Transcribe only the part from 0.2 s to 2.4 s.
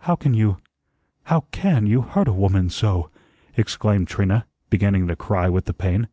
you how CAN you hurt a